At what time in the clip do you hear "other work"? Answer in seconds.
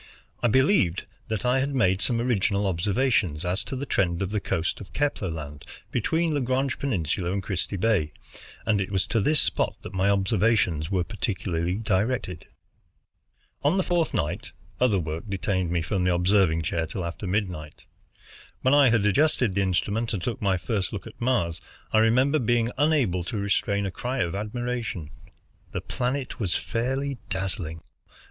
14.79-15.25